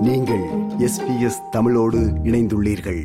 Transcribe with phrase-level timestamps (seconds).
[0.00, 0.40] நீங்கள்
[0.78, 3.04] எஸ்பிஎஸ் தமிழோடு இணைந்துள்ளீர்கள்.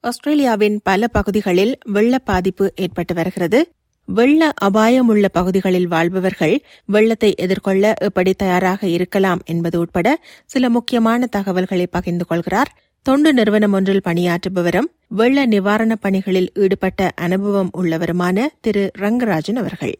[0.00, 3.68] ஆஸ்திரேலியாவின் பல பகுதிகளில் வெள்ள பாதிப்பு ஏற்பட்டு வருகிறது.
[4.04, 12.26] வெள்ள அபாயமுள்ள பகுதிகளில் வாழ்பவர்கள் வெள்ளத்தை எதிர்கொள்ள எப்படி தயாராக இருக்கலாம் என்பது உட்பட சில முக்கியமான தகவல்களை பகிர்ந்து
[12.26, 12.78] கொள்கிறார்.
[13.02, 19.98] தொண்டு நிறுவனம் ஒன்றில் பணியாற்றுபவரும் வெள்ள நிவாரணப் பணிகளில் ஈடுபட்ட அனுபவம் உள்ளவருமான திரு ரங்கராஜன் அவர்கள்.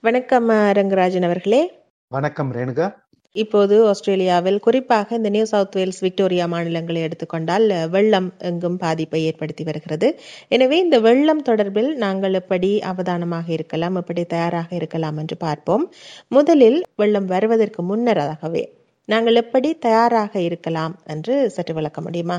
[0.00, 1.82] வணக்கம் ரங்கராஜன் அவர்களே.
[2.08, 3.02] வணக்கம் ரேணுகா.
[3.36, 10.08] இப்போது ஆஸ்திரேலியாவில் குறிப்பாக இந்த நியூ சவுத் வேல்ஸ் விக்டோரியா மாநிலங்களை எடுத்துக்கொண்டால் வெள்ளம் எங்கும் பாதிப்பை ஏற்படுத்தி வருகிறது.
[10.48, 15.86] எனவே இந்த வெள்ளம் தொடர்பில் நாங்கள் எப்படி அவதானமாக இருக்கலாம் எப்படி தயாராக இருக்கலாம் என்று பார்ப்போம்.
[16.28, 18.64] முதலில் வெள்ளம் வருவதற்கு முன்னராகவே
[19.08, 22.38] நாங்கள் எப்படி தயாராக இருக்கலாம் என்று சற்று விளக்க முடியுமா?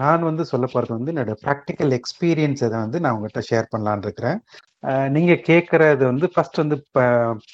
[0.00, 4.38] நான் வந்து சொல்ல போகிறது வந்து என்னோட ப்ராக்டிக்கல் எக்ஸ்பீரியன்ஸ் இதை வந்து நான் உங்கள்கிட்ட ஷேர் பண்ணலான் இருக்கிறேன்.
[5.14, 6.76] நீங்கள் கேட்குறது வந்து ஃபர்ஸ்ட் வந்து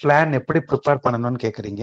[0.00, 1.82] பிளான் எப்படி ப்ரிப்பேர் பண்ணணும்னு கேட்குறீங்க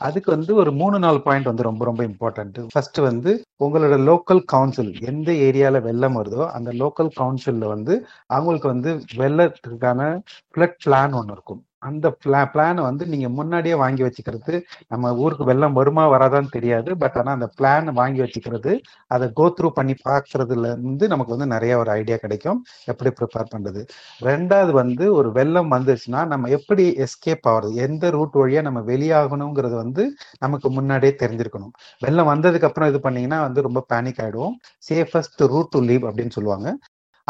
[0.00, 3.32] அதுக்கு வந்து ஒரு மூணு நாலு பாயிண்ட் வந்து ரொம்ப ரொம்ப இம்பார்ட்டன்ட் ஃபர்ஸ்ட் வந்து
[3.66, 7.96] உங்களோட லோக்கல் கவுன்சில் எந்த ஏரியாவில் வெள்ளம் வருதோ அந்த லோக்கல் கவுன்சிலில் வந்து
[8.36, 10.10] அவங்களுக்கு வந்து வெள்ளத்துக்கான
[10.54, 11.62] ஃப்ளட் பிளான் ஒன்று இருக்கும்.
[11.82, 14.54] அந்த பிளா பிளானை வந்து நீங்க முன்னாடியே வாங்கி வச்சுக்கிறது
[14.88, 16.96] நம்ம ஊருக்கு வெள்ளம் வருமா வராதான்னு தெரியாது.
[16.96, 18.72] பட் ஆனா அந்த பிளான் வாங்கி வச்சுக்கிறது
[19.06, 22.58] அதை கோ த்ரூ பண்ணி பார்க்கறதுல இருந்து நமக்கு வந்து நிறைய ஒரு ஐடியா கிடைக்கும்.
[22.84, 23.82] எப்படி ப்ரிப்பேர் பண்றது?
[24.20, 27.74] ரெண்டாவது வந்து ஒரு வெள்ளம் வந்துச்சுன்னா நம்ம எப்படி எஸ்கேப் ஆகுறது?
[27.86, 30.04] எந்த ரூட் வழியா நம்ம வெளியாகணுங்கிறது வந்து
[30.38, 31.74] நமக்கு முன்னாடியே தெரிஞ்சிருக்கணும்.
[32.00, 34.56] வெள்ளம் வந்ததுக்கு அப்புறம் இது பண்ணீங்கன்னா வந்து ரொம்ப பேனிக் ஆயிடுவோம்.
[34.90, 36.68] சேஃபஸ்ட் ரூட் டு லீவ் அப்படின்னு சொல்லுவாங்க.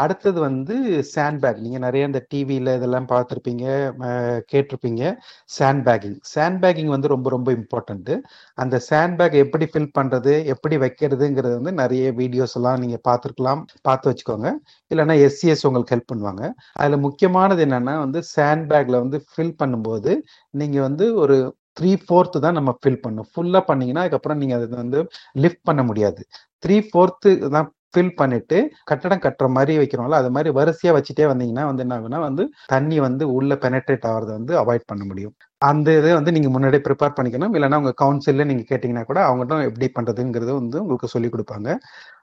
[0.03, 0.75] அடுத்தது வந்து
[1.13, 3.65] சாண்ட் பேக் நிறைய இந்த டிவியில் இதெல்லாம் பார்த்துருப்பீங்க
[4.51, 5.03] கேட்டிருப்பீங்க.
[5.57, 8.11] சாண்ட் பேக்கிங் சாண்ட் பேக்கிங் வந்து ரொம்ப ரொம்ப இம்பார்ட்டன்ட்
[8.63, 14.09] அந்த சாண்ட் பேக் எப்படி ஃபில் பண்ணுறது எப்படி வைக்கிறதுங்கிறது வந்து நிறைய வீடியோஸ் எல்லாம் நீங்கள் பார்த்துருக்கலாம் பார்த்து
[14.11, 14.49] வச்சுக்கோங்க.
[14.91, 16.43] இல்லைன்னா எஸ்சிஎஸ் உங்களுக்கு ஹெல்ப் பண்ணுவாங்க.
[16.81, 20.13] அதில் முக்கியமானது என்னென்னா வந்து சாண்ட் பேக்கில் வந்து ஃபில் பண்ணும்போது
[20.61, 21.37] நீங்கள் வந்து ஒரு
[21.79, 24.99] த்ரீ ஃபோர்த்து தான் நம்ம ஃபில் பண்ணும் ஃபுல்லாக பண்ணீங்கன்னா அதுக்கப்புறம் நீங்கள் அதை வந்து
[25.43, 26.21] லிஃப்ட் பண்ண முடியாது.
[26.63, 31.83] த்ரீ ஃபோர்த்து தான் ஃபில் பண்ணிட்டு கட்டடம் கட்டுற மாதிரி வைக்கிறோம்ல அது மாதிரி வரிசையா வச்சுட்டே வந்தீங்கன்னா வந்து
[31.85, 35.33] என்ன ஆகுனா வந்து தண்ணி வந்து உள்ள பெனட்ரேட் ஆகிறத வந்து அவாய்ட் பண்ண முடியும்.
[35.61, 37.53] அந்த இதை வந்து நீங்க முன்னாடியே ப்ரிப்பேர் பண்ணிக்கணும்.
[37.57, 41.69] இல்லைன்னா உங்க கவுன்சில்ல நீங்க கேட்டீங்கன்னா கூட அவங்கள்ட்ட எப்படி பண்றதுங்கிறது வந்து உங்களுக்கு சொல்லி கொடுப்பாங்க.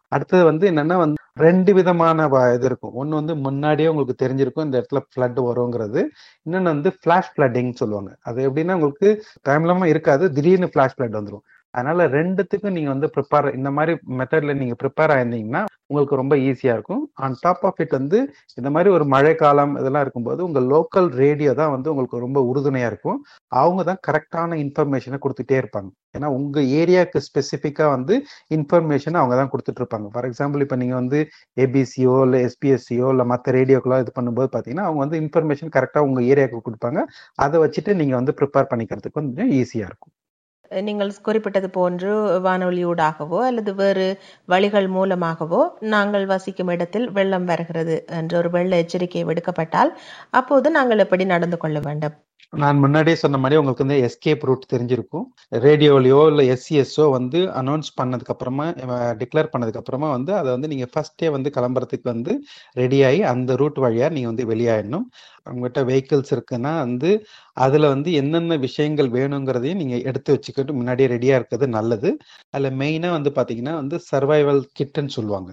[0.09, 1.17] அடுத்தது வந்து என்னன்னா வந்து
[1.47, 2.21] ரெண்டு விதமான
[2.55, 2.95] இது இருக்கும்.
[3.01, 6.01] ஒன்று வந்து முன்னாடியே உங்களுக்கு தெரிஞ்சிருக்கும் இந்த இடத்துல ஃப்ளட் வருங்கிறது.
[6.47, 8.11] இன்னொன்று வந்து ஃபிளாஷ் ஃப்ளட்டிங் சொல்லுவாங்க.
[8.23, 9.11] அது எப்படின்னா உங்களுக்கு
[9.49, 10.25] டைம்லாம இருக்காது.
[10.33, 15.63] திடீர்னு ஃபிளாஷ் ஃப்ளட் வந்துடும் அதனால ரெண்டுத்துக்கும் நீங்க வந்து ப்ரிப்பேர் இந்த மாதிரி மெத்தட்ல நீங்க ப்ரிப்பேர் ஆயிருந்தீங்கன்னா
[15.91, 17.03] உங்களுக்கு ரொம்ப ஈஸியா இருக்கும்.
[17.25, 18.19] ஆன் டாப் ஆஃப் இட் வந்து
[18.59, 22.89] இந்த மாதிரி ஒரு மழை காலம் இதெல்லாம் இருக்கும்போது உங்க லோக்கல் ரேடியோ தான் வந்து உங்களுக்கு ரொம்ப உறுதுணையா
[22.93, 23.19] இருக்கும்.
[23.61, 25.91] அவங்க தான் கரெக்டான இன்ஃபர்மேஷனை கொடுத்துட்டே இருப்பாங்க.
[26.17, 28.15] ஏன்னா உங்க ஏரியாவுக்கு ஸ்பெசிஃபிக்கா வந்து
[28.57, 30.09] இன்ஃபர்மேஷன் அவங்க தான் கொடுத்துட்டு இருப்பாங்க.
[30.13, 31.21] ஃபார் எக்ஸாம்பிள் இப்போ நீங்க வந்து
[31.65, 36.67] ஏபிசியோ இல்லை எஸ்பிஎஸ்சியோ இல்லை மற்ற ரேடியோக்கெல்லாம் இது பண்ணும்போது பார்த்தீங்கன்னா அவங்க வந்து இன்ஃபர்மேஷன் கரெக்டாக உங்க ஏரியாவுக்கு
[36.69, 37.03] கொடுப்பாங்க.
[37.47, 40.15] அதை வச்சுட்டு நீங்க வந்து ப்ரிப்பேர் பண்ணிக்கிறதுக்கு கொஞ்சம் ஈஸியா இருக்கும்.
[40.71, 44.07] நீங்கள் குறிப்பிட்டது போன்று வானொலியூடாகவோ அல்லது வேறு
[44.45, 49.93] வழிகள் மூலமாகவோ நாங்கள் வசிக்கும் இடத்தில் வெள்ளம் வருகிறது என்ற ஒரு வெள்ள எச்சரிக்கை விடுக்கப்பட்டால்
[50.31, 52.28] அப்போது நாங்கள் எப்படி நடந்து கொள்ள வேண்டும்?
[52.53, 55.25] நான் முன்னாடியே சொன்ன மாதிரி உங்களுக்கு வந்து எஸ்கேப் ரூட் தெரிஞ்சிருக்கும்.
[55.65, 58.67] ரேடியோலையோ இல்லை எஸ்சிஎஸ்ஓ வந்து அனௌன்ஸ் பண்ணதுக்கு அப்புறமா
[59.21, 62.35] டிக்ளேர் பண்ணதுக்கு அப்புறமா வந்து அதை வந்து நீங்க ஃபர்ஸ்டே வந்து கிளம்புறதுக்கு வந்து
[62.81, 65.07] ரெடியாகி அந்த ரூட் வழியா நீங்க வந்து வெளியாயிடணும்.
[65.53, 67.11] உங்ககிட்ட வெஹிக்கிள்ஸ் இருக்குன்னா வந்து
[67.67, 72.11] அதுல வந்து என்னென்ன விஷயங்கள் வேணுங்கிறதையும் நீங்க எடுத்து வச்சுக்கிட்டு முன்னாடியே ரெடியா இருக்கிறது நல்லது.
[72.55, 75.51] அதுல மெயினா வந்து பாத்தீங்கன்னா வந்து சர்வைவல் கிட்டுன்னு சொல்லுவாங்க.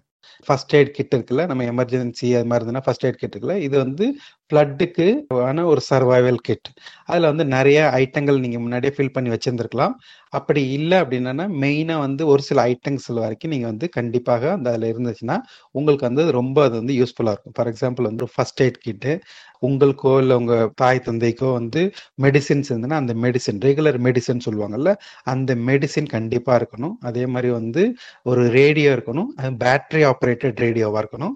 [0.48, 4.06] ஃபர்ஸ்ட் எய்ட் கிட் இருக்குல்ல நம்ம எமர்ஜென்சி அது மாதிரி இருந்ததுன்னா ஃபர்ஸ்ட் எய்ட் கிட் இருக்குல்ல இது வந்து
[4.50, 5.06] ஃப்ளட்டுக்கு
[5.48, 6.70] ஆன ஒரு சர்வைவல் கிட்
[7.10, 9.96] அதில் வந்து நிறைய ஐட்டங்கள் நீங்கள் முன்னாடியே ஃபில் பண்ணி வச்சிருந்துருக்கலாம்.
[10.38, 15.38] அப்படி இல்லை அப்படின்னா மெயினாக வந்து ஒரு சில ஐட்டம்ஸ் வரைக்கும் நீங்கள் வந்து கண்டிப்பாக அந்த அதில் இருந்துச்சுன்னா
[15.78, 17.56] உங்களுக்கு வந்து ரொம்ப அது வந்து யூஸ்ஃபுல்லாக இருக்கும்.
[17.58, 19.14] ஃபார் எக்ஸாம்பிள் வந்து ஃபர்ஸ்ட் எய்ட் கிட்டு
[19.68, 21.82] உங்களுக்கோ இல்லை உங்கள் தாய் தந்தைக்கோ வந்து
[22.26, 24.92] மெடிசின்ஸ் இருந்ததுன்னா அந்த மெடிசின் ரெகுலர் மெடிசன் சொல்லுவாங்கல்ல
[25.34, 26.96] அந்த மெடிசின் கண்டிப்பாக இருக்கணும்.
[27.10, 27.84] அதே மாதிரி வந்து
[28.32, 29.30] ஒரு ரேடியோ இருக்கணும்.
[29.40, 31.36] அது பேட்டரி ஆப்ரேட்டட் ரேடியோவாக இருக்கணும்.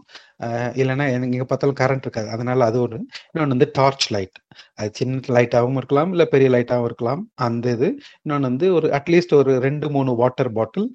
[0.82, 2.30] இல்லைன்னா எங்கே பார்த்தாலும் கரண்ட் இருக்காது.
[2.36, 3.00] அதனால அது ஒன்று
[3.32, 4.38] இன்னொன்று வந்து டார்ச் லைட்
[4.80, 7.22] அது சின்ன லைட்டாகவும் இருக்கலாம் இல்லை பெரிய லைட்டாகவும் இருக்கலாம்.
[7.48, 7.88] அந்த இது.
[8.24, 10.88] இன்னொன்று வந்து ஒரு அட்லீஸ்ட் ஒரு ரெண்டு மூணு வாட்டர் பாட்டில்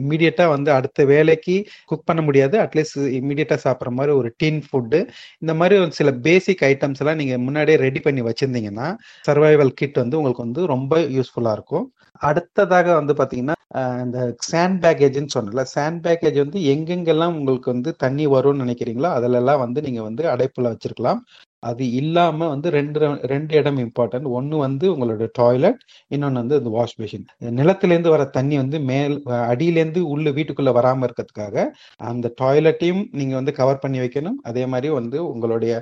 [0.00, 1.56] இம்மிடியட்டாக வந்து அடுத்த வேலைக்கு
[1.90, 2.56] குக் பண்ண முடியாது.
[2.64, 5.00] அட்லீஸ்ட் இம்மிடியட்டாக சாப்பிட்ற மாதிரி ஒரு டீன் ஃபுட்டு
[5.44, 8.88] இந்த மாதிரி ஒரு சில பேசிக் ஐட்டம்ஸ் எல்லாம் நீங்கள் முன்னாடியே ரெடி பண்ணி வச்சிருந்தீங்கன்னா
[9.28, 11.86] சர்வைவல் கிட் வந்து உங்களுக்கு வந்து ரொம்ப யூஸ்ஃபுல்லாக இருக்கும்.
[12.28, 13.56] அடுத்ததாக வந்து பாத்தீங்கன்னா
[14.04, 19.82] இந்த சேண்ட் பேக்கேஜ்னு சொன்னல சேண்ட் பேக்கேஜ் வந்து எங்கெங்கெல்லாம் உங்களுக்கு வந்து தண்ணி வரும்னு நினைக்கிறீங்களோ அதிலெல்லாம் வந்து
[19.82, 21.20] நீங்க வந்து அடைப்புல வச்சிருக்கலாம்.
[21.62, 22.98] அது இல்லாம வந்து ரெண்டு
[23.32, 27.26] ரெண்டு இடம் இம்பார்ட்டன்ட் ஒன்னு வந்து உங்களோட டாய்லெட் இன்னொன்னு வந்து இந்த வாஷ் மிஷின்
[27.60, 29.16] நிலத்திலேருந்து வர தண்ணி வந்து மேல்
[29.52, 31.66] அடியிலேருந்து உள்ள வீட்டுக்குள்ள வராம இருக்கிறதுக்காக
[32.10, 34.38] அந்த டாய்லெட்டையும் நீங்க வந்து கவர் பண்ணி வைக்கணும்.
[34.42, 35.72] அதே மாதிரி வந்து உங்களுடைய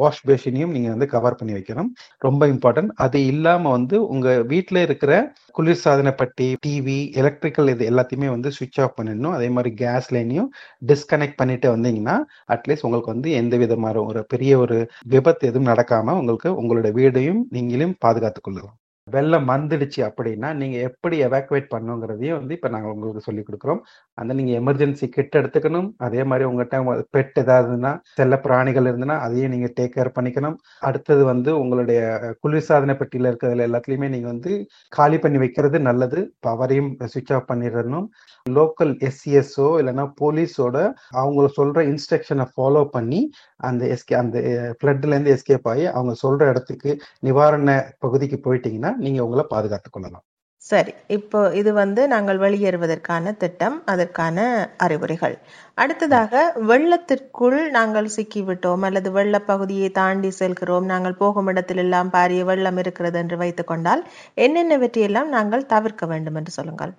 [0.00, 1.90] வாஷ் பேஷினையும் நீங்க வந்து கவர் பண்ணி வைக்கணும்.
[2.18, 5.12] ரொம்ப இம்பார்ட்டன்ட் அது இல்லாம வந்து உங்க வீட்டுல இருக்கிற
[5.58, 9.34] குளிர்சாதன பட்டி டிவி எலக்ட்ரிக்கல் இது எல்லாத்தையுமே வந்து சுவிட்ச் ஆஃப் பண்ணிடணும்.
[9.38, 10.48] அதே மாதிரி கேஸ் லைனையும்
[10.90, 12.16] டிஸ்கனெக்ட் பண்ணிட்டு வந்தீங்கன்னா
[12.54, 17.96] அட்லீஸ்ட் உங்களுக்கு வந்து எந்த விதமான ஒரு பெரிய ஒரு விபத்து எதுவும் நடக்காம உங்களுக்கு உங்களோட வீடையும் நீங்களும்
[17.98, 18.78] பாதுகாத்துக் கொள்ளலாம்.
[19.08, 23.80] வெள்ளம் வந்துடுச்சு அப்படின்னா நீங்க எப்படி எவாக்குவேட் பண்ணுங்கிறதையும் வந்து இப்ப நாங்கள் உங்களுக்கு சொல்லி கொடுக்குறோம்.
[24.18, 25.88] அந்த நீங்க எமர்ஜென்சி கிட் எடுத்துக்கணும்.
[25.98, 26.78] அதே மாதிரி உங்கள்கிட்ட
[27.16, 30.56] பெட் ஏதாவதுன்னா செல்ல பிராணிகள் இருந்ததுன்னா அதையும் நீங்க டேக் கேர் பண்ணிக்கணும்.
[30.80, 32.00] அடுத்தது வந்து உங்களுடைய
[32.42, 34.52] குளிர்சாதன பெட்டியில இருக்கிறதுல எல்லாத்துலயுமே நீங்க வந்து
[34.88, 36.20] காலி பண்ணி வைக்கிறது நல்லது.
[36.46, 38.08] பவரையும் சுவிட்ச் ஆஃப் பண்ணிடணும்.
[38.46, 40.76] லோக்கல் எஸ்சிஎஸ்ஓ இல்லைன்னா போலீஸோட
[41.20, 43.20] அவங்க சொல்ற இன்ஸ்ட்ரக்ஷனை ஃபாலோ பண்ணி
[43.56, 44.38] அந்த எஸ்கே அந்த
[44.78, 46.90] ஃப்ளட்ல இருந்து எஸ்கேப் ஆகி அவங்க சொல்ற இடத்துக்கு
[47.20, 50.24] நிவாரண பகுதிக்கு போயிட்டீங்கன்னா நீங்க உங்களை பாதுகாத்துக் கொள்ளலாம்.
[50.62, 54.38] சரி இப்போ இது வந்து நாங்கள் வெளியேறுவதற்கான திட்டம் அதற்கான
[54.76, 55.34] அறிவுரைகள்.
[55.74, 63.18] அடுத்ததாக வெள்ளத்திற்குள் நாங்கள் சிக்கிவிட்டோம் அல்லது வெள்ள பகுதியை தாண்டி செல்கிறோம் நாங்கள் போகும் இடத்திலெல்லாம் பாரிய வெள்ளம் இருக்கிறது
[63.18, 64.04] என்று வைத்துக் கொண்டால்
[64.46, 66.94] என்னென்னவற்றையெல்லாம் நாங்கள் தவிர்க்க வேண்டும் என்று சொல்லுங்கள்.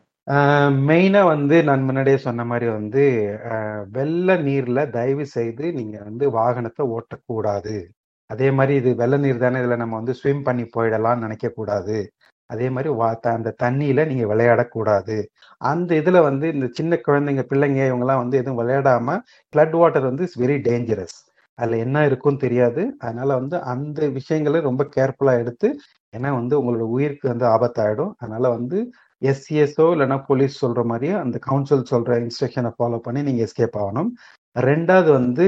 [0.88, 3.04] மெயினா வந்து நான் முன்னாடியே சொன்ன மாதிரி வந்து
[3.98, 7.76] வெள்ள நீர்ல தயவு செய்து நீங்க வந்து வாகனத்தை ஓட்டக்கூடாது.
[8.30, 11.98] அதே மாதிரி இது வெள்ள நீர் தானே இதுல நம்ம வந்து ஸ்விம் பண்ணி போயிடலாம்னு நினைக்க கூடாது.
[12.50, 15.16] அதே மாதிரி வா அந்த தண்ணியில நீங்க விளையாடக்கூடாது
[15.62, 19.18] அந்த இதுல வந்து இந்த சின்ன குழந்தைங்க பிள்ளைங்க இவங்கெல்லாம் வந்து எதுவும் விளையாடாம
[19.54, 21.18] ஃப்ளட் வாட்டர் வந்து இட்ஸ் வெரி டேஞ்சரஸ்
[21.60, 22.82] அதுல என்ன இருக்கும்னு தெரியாது.
[23.00, 25.68] அதனால வந்து அந்த விஷயங்களை ரொம்ப கேர்ஃபுல்லா எடுத்து
[26.14, 28.14] ஏன்னா வந்து உங்களோட உயிருக்கு வந்து ஆபத்தாயிடும்.
[28.18, 28.78] அதனால வந்து
[29.22, 34.10] எஸ்சிஎஸ்ஓ இல்லைன்னா போலீஸ் சொல்ற மாதிரியே அந்த கவுன்சில் சொல்ற இன்ஸ்ட்ரக்ஷனை ஃபாலோ பண்ணி நீங்க எஸ்கேப் ஆகணும்.
[34.56, 35.46] ரெண்டாவது வந்து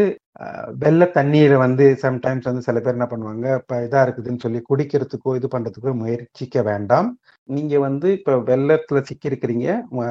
[0.83, 5.47] வெள்ள தண்ணீரை வந்து சம்டைம்ஸ் வந்து சில பேர் என்ன பண்ணுவாங்க இப்போ இதாக இருக்குதுன்னு சொல்லி குடிக்கிறதுக்கோ இது
[5.53, 7.07] பண்ணுறதுக்கோ முயற்சிக்க வேண்டாம்.
[7.49, 9.67] நீங்கள் வந்து இப்போ வெள்ளத்தில் சிக்கியிருக்கிறீங்க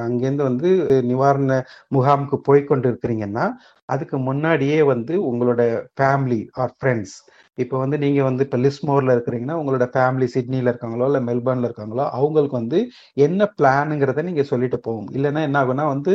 [0.07, 0.71] அங்கேருந்து வந்து
[1.11, 1.53] நிவாரண
[1.97, 3.47] முகாமுக்கு போய்கொண்டு இருக்கிறீங்கன்னா
[3.89, 5.63] அதுக்கு முன்னாடியே வந்து உங்களோட
[5.99, 7.17] ஃபேமிலி ஆர் ஃப்ரெண்ட்ஸ்
[7.59, 12.57] இப்போ வந்து நீங்க வந்து இப்போ லிஸ்மோர்ல இருக்கிறீங்கன்னா உங்களோட ஃபேமிலி சிட்னில இருக்காங்களோ இல்லை மெல்பர்ன்ல இருக்காங்களோ அவங்களுக்கு
[12.57, 12.79] வந்து
[13.17, 16.15] என்ன பிளானுங்கிறத நீங்க சொல்லிட்டு போகும் இல்லைன்னா என்ன ஆகுனா வந்து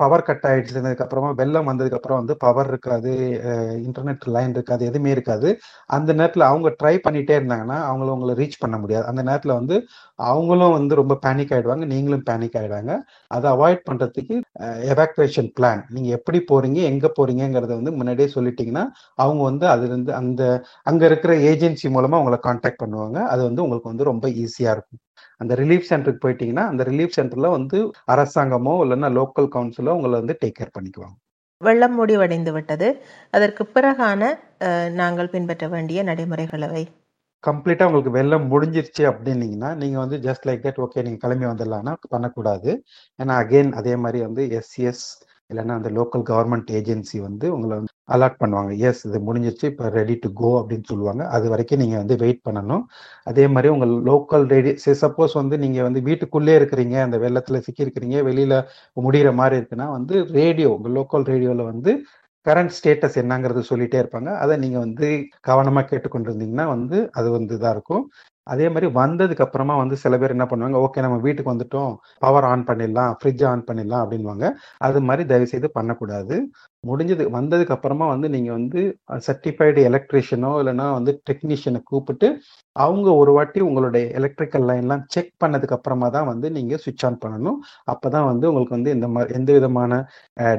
[0.00, 3.12] பவர் கட் ஆயிடுச்சதுக்கு அப்புறமா வெள்ளம் வந்ததுக்கு அப்புறம் வந்து பவர் இருக்காது
[3.86, 5.48] இன்டர்நெட் லைன் இருக்காது எதுவுமே இருக்காது.
[5.90, 9.06] அந்த நேரத்தில் அவங்க ட்ரை பண்ணிட்டே இருந்தாங்கன்னா அவங்கள உங்களை ரீச் பண்ண முடியாது.
[9.10, 9.76] அந்த நேரத்தில் வந்து
[10.30, 11.84] அவங்களும் வந்து ரொம்ப பேனிக் ஆயிடுவாங்க.
[11.92, 12.92] நீங்களும் பேனிக் ஆயிடுவாங்க.
[13.36, 14.36] அதை அவாய்ட் பண்றதுக்கு
[14.92, 18.84] எவாக்குவேஷன் பிளான் நீங்க எப்படி போறீங்க எங்க போறீங்கிறத வந்து முன்னாடியே சொல்லிட்டீங்கன்னா
[19.24, 20.42] அவங்க வந்து அதுலேருந்து அந்த
[20.90, 23.18] அங்க இருக்கிற ஏஜென்சி மூலமா உங்களை கான்டாக்ட் பண்ணுவாங்க.
[23.32, 25.02] அது வந்து உங்களுக்கு வந்து ரொம்ப ஈஸியா இருக்கும்.
[25.42, 27.78] அந்த ரிலீஃப் சென்டருக்கு போயிட்டீங்கன்னா அந்த ரிலீஃப் சென்டர்ல வந்து
[28.14, 31.16] அரசாங்கமோ இல்லைன்னா லோக்கல் கவுன்சிலோ உங்களை வந்து டேக் கேர் பண்ணிக்குவாங்க.
[31.60, 32.88] வெள்ளம் முடிவடைந்து விட்டது.
[33.30, 34.30] அதற்கு பிறகான
[35.00, 36.82] நாங்கள் பின்பற்ற வேண்டிய நடைமுறைகளவை
[37.48, 42.70] கம்ப்ளீட்டாக உங்களுக்கு வெள்ளம் முடிஞ்சிருச்சு அப்படின்னீங்கன்னா நீங்கள் வந்து ஜஸ்ட் லைக் தட் ஓகே நீங்கள் கிளம்பி வந்துடலாம்னா பண்ணக்கூடாது.
[43.18, 45.06] ஏன்னா அகெயின் அதே மாதிரி வந்து எஸ்சிஎஸ்
[45.50, 48.70] இல்லைன்னா அந்த லோக்கல் கவர்மெண்ட் ஏஜென்சி வந்து உங்களை வந்து அலாட் பண்ணுவாங்க.
[48.88, 51.22] எஸ் இது முடிஞ்சிருச்சு இப்போ ரெடி டு கோ அப்படின்னு சொல்லுவாங்க.
[51.36, 52.84] அது வரைக்கும் நீங்கள் வந்து வெயிட் பண்ணணும்.
[53.30, 54.72] அதே மாதிரி உங்கள் லோக்கல் ரெடி
[55.02, 58.56] சப்போஸ் வந்து நீங்கள் வந்து வீட்டுக்குள்ளே இருக்கிறீங்க அந்த வெள்ளத்தில் சிக்கியிருக்கிறீங்க வெளியில்
[59.06, 61.92] முடிகிற மாதிரி இருக்குன்னா வந்து ரேடியோ உங்கள் லோக்கல் ரேடியோவில் வந்து
[62.46, 64.30] கரண்ட் ஸ்டேட்டஸ் என்னங்கிறது சொல்லிட்டே இருப்பாங்க.
[64.44, 65.08] அதை நீங்கள் வந்து
[65.50, 68.04] கவனமாக கேட்டுக்கொண்டிருந்தீங்கன்னா வந்து அது வந்து இதாக இருக்கும்.
[68.46, 71.92] அதே மாதிரி வந்ததுக்கு அப்புறமா வந்து சில பேர் என்ன பண்ணுவாங்க ஓகே நம்ம வீட்டுக்கு வந்துட்டோம்.
[72.24, 73.12] பவர் ஆன் பண்ணிடலாம்.
[73.18, 74.02] ஃப்ரிட்ஜ் ஆன் பண்ணிடலாம்.
[74.04, 74.46] அப்படின்வாங்க
[74.86, 76.36] அது மாதிரி தயவு செய்து பண்ணக்கூடாது.
[76.84, 78.80] முடிஞ்சது வந்ததுக்கு அப்புறமா வந்து நீங்க வந்து
[79.26, 82.28] சர்டிஃபைடு எலக்ட்ரிஷியனோ இல்லைன்னா வந்து டெக்னீஷியனை கூப்பிட்டு
[82.76, 87.58] அவங்க ஒரு வாட்டி உங்களுடைய எலக்ட்ரிக்கல் லைன்லாம் செக் பண்ணதுக்கு அப்புறமா தான் வந்து நீங்க சுவிட்ச் ஆன் பண்ணணும்.
[87.94, 89.92] அப்பதான் வந்து உங்களுக்கு வந்து இந்த மாதிரி எந்த விதமான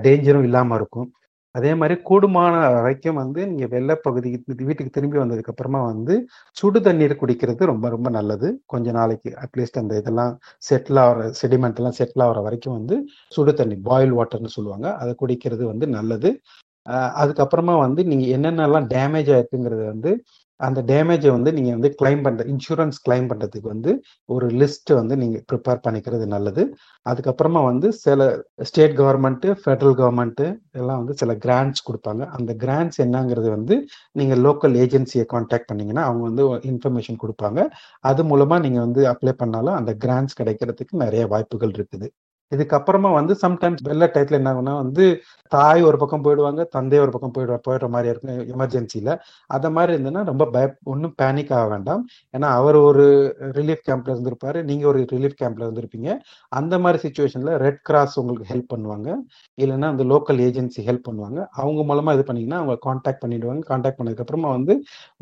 [0.07, 1.09] டேஞ்சரும் இல்லாம இருக்கும்.
[1.55, 4.29] அதே மாதிரி கூடுமான வரைக்கும் வந்து நீங்கள் வெள்ளை பகுதி
[4.67, 6.15] வீட்டுக்கு திரும்பி வந்ததுக்கு அப்புறமா வந்து
[6.57, 8.49] சுடு தண்ணீர் குடிக்கிறது ரொம்ப ரொம்ப நல்லது.
[8.65, 10.33] கொஞ்ச நாளைக்கு அட்லீஸ்ட் அந்த இதெல்லாம்
[10.69, 12.97] செட்டில் ஆகிற செடிமெண்ட் எல்லாம் செட்டில் ஆகிற வரைக்கும் வந்து
[13.31, 14.87] சுடு தண்ணி பாயில் வாட்டர்னு சொல்லுவாங்க.
[15.01, 16.31] அதை குடிக்கிறது வந்து நல்லது.
[17.21, 20.11] அதுக்கப்புறமா வந்து நீங்கள் என்னென்னலாம் டேமேஜ் ஆயிருக்குங்கிறது வந்து
[20.67, 23.91] அந்த டேமேஜை வந்து நீங்கள் வந்து கிளைம் பண்ணுற இன்சூரன்ஸ் கிளைம் பண்ணுறதுக்கு வந்து
[24.35, 26.63] ஒரு லிஸ்ட்டு வந்து நீங்கள் ப்ரிப்பேர் பண்ணிக்கிறது நல்லது.
[27.11, 28.27] அதுக்கப்புறமா வந்து சில
[28.69, 30.47] ஸ்டேட் கவர்மெண்ட்டு ஃபெடரல் கவர்மெண்ட்டு
[30.81, 32.23] எல்லாம் வந்து சில கிராண்ட்ஸ் கொடுப்பாங்க.
[32.37, 33.77] அந்த கிராண்ட்ஸ் என்னங்கிறது வந்து
[34.21, 37.59] நீங்கள் லோக்கல் ஏஜென்சியை காண்டாக்ட் பண்ணிங்கன்னா அவங்க வந்து இன்ஃபர்மேஷன் கொடுப்பாங்க.
[38.11, 42.09] அது மூலமாக நீங்கள் வந்து அப்ளை பண்ணாலும் அந்த கிராண்ட்ஸ் கிடைக்கிறதுக்கு நிறைய வாய்ப்புகள் இருக்குது.
[42.51, 45.05] இதுக்கப்புறமா வந்து சம்டைம்ஸ் வெள்ள டயத்துல என்ன ஆகும்னா வந்து
[45.51, 49.11] தாய் ஒரு பக்கம் போயிடுவாங்க தந்தை ஒரு பக்கம் போயிடுவா போயிடுற மாதிரி இருக்கும் எமர்ஜென்சியில
[49.47, 52.01] அத மாதிரி இருந்ததுன்னா ரொம்ப பய ஒன்றும் பேனிக் ஆக வேண்டாம்.
[52.37, 53.05] ஏன்னா அவர் ஒரு
[53.57, 56.09] ரிலீஃப் கேம்ப்ல இருந்திருப்பாரு நீங்க ஒரு ரிலீஃப் கேம்ப்ல இருந்திருப்பீங்க.
[56.49, 59.09] அந்த மாதிரி சுச்சுவேஷன்ல ரெட் கிராஸ் உங்களுக்கு ஹெல்ப் பண்ணுவாங்க.
[59.57, 61.39] இல்லைன்னா அந்த லோக்கல் ஏஜென்சி ஹெல்ப் பண்ணுவாங்க.
[61.61, 63.63] அவங்க மூலமா இது பண்ணீங்கன்னா அவங்க காண்டாக்ட் பண்ணிடுவாங்க.
[63.71, 64.75] காண்டாக்ட் பண்ணதுக்கு அப்புறமா வந்து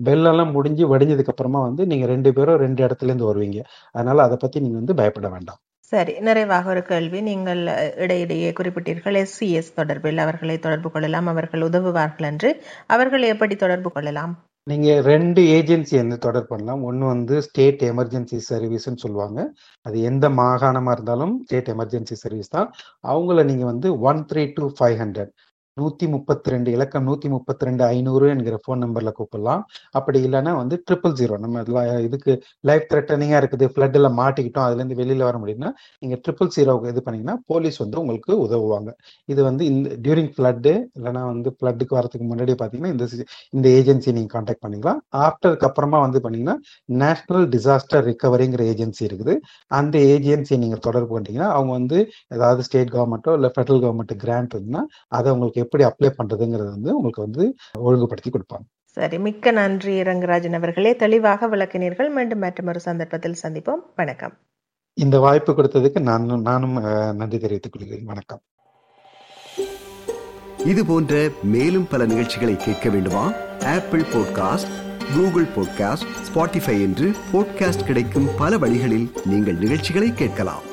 [0.04, 3.60] பெல்லெல்லாம் முடிஞ்சு வடிஞ்சதுக்கு அப்புறமா வந்து நீங்க ரெண்டு பேரும் ரெண்டு இடத்துல இருந்து வருவீங்க.
[3.92, 5.62] அதனால அதை பத்தி நீங்க வந்து பயப்பட வேண்டாம்.
[5.92, 7.20] சரி நிறைவாக ஒரு கேள்வி.
[7.22, 7.62] நீங்கள்
[8.04, 12.50] இடையிடையே குறிப்பிட்டீர்கள் எஸ்சிஎஸ் தொடர்பில் அவர்களை தொடர்பு கொள்ளலாம் அவர்கள் உதவுவார்கள் என்று.
[12.88, 14.34] அவர்களை எப்படி தொடர்பு கொள்ளலாம்?
[14.70, 16.82] நீங்க ரெண்டு ஏஜென்சி வந்து தொடர்பு பண்ணலாம்.
[16.84, 19.40] ஒன்னு வந்து ஸ்டேட் எமர்ஜென்சி சர்வீஸ்னு சொல்லுவாங்க.
[19.82, 22.70] அது எந்த மாகாணமா இருந்தாலும் ஸ்டேட் எமர்ஜென்சி சர்வீஸ் தான்.
[23.08, 25.32] அவங்கள நீங்க வந்து one three two five hundred.
[25.80, 29.62] நூத்தி முப்பத்தி ரெண்டு இலக்கம் நூத்தி முப்பத்தி ரெண்டு ஐநூறு என்கிற ஃபோன் நம்பர்ல கூப்பிடலாம்.
[29.98, 31.64] அப்படி இல்லைன்னா வந்து ட்ரிபிள் ஜீரோ நம்ம
[32.08, 32.32] இதுக்கு
[32.70, 35.70] லைஃப் த்ரெட்டனிங்கா இருக்குது ஃபிளட்ல மாட்டிக்கிட்டோம் அதுல இருந்து வெளியில வர முடியும்னா
[36.04, 38.92] நீங்க ட்ரிபிள் ஜீரோவுக்கு இது பண்ணீங்கன்னா போலீஸ் வந்து உங்களுக்கு உதவுவாங்க.
[39.34, 43.08] இது வந்து இந்த டியூரிங் ஃபிளட்டு இல்லைன்னா வந்து ஃபிளட்டுக்கு வரதுக்கு முன்னாடி பாத்தீங்கன்னா இந்த
[43.58, 45.00] இந்த ஏஜென்சி நீங்க கான்டாக்ட் பண்ணிக்கலாம்.
[45.26, 46.58] ஆஃப்டருக்கு அப்புறமா வந்து பண்ணீங்கன்னா
[47.04, 49.34] நேஷனல் டிசாஸ்டர் ரிகவரிங்கிற ஏஜென்சி இருக்குது.
[49.80, 51.98] அந்த ஏஜென்சியை நீங்க தொடர்பு பண்ணிட்டீங்கன்னா அவங்க வந்து
[52.36, 54.84] ஏதாவது ஸ்டேட் கவர்மெண்ட்டோ இல்லை ஃபெடரல் கவர்மெண்ட் கிராண்ட் இருந்ததுன்னா
[55.18, 57.46] அதை உங்களுக்கு எப்படி அப்ளை பண்றதுங்கிறது வந்து உங்களுக்கு வந்து
[57.80, 58.66] ஒழுங்குபடுத்தி கொடுப்பாங்க.
[58.98, 60.96] சரி மிக்க நன்றி ரங்கராஜன் அவர்களே.
[60.96, 62.10] தெளிவாக விளக்கினீர்கள்.
[62.18, 63.84] மீண்டும் மற்றொரு சந்தர்ப்பத்தில் சந்திப்போம்.
[63.96, 64.34] வணக்கம்.
[64.94, 66.76] இந்த வாய்ப்பு கொடுத்ததுக்கு நானும் நானும்
[67.16, 68.10] நன்றி தெரிவித்துக் கொள்கிறேன்.
[68.14, 68.42] வணக்கம்.
[70.72, 73.26] இது போன்ற மேலும் பல நிகழ்ச்சிகளை கேட்க வேண்டுமா?
[73.76, 74.74] Apple podcast
[75.16, 80.70] Google podcast Spotify என்று போட்காஸ்ட் கிடைக்கும் பல வழிகளில் நீங்கள் நிகழ்ச்சிகளை கேட்கலாம்.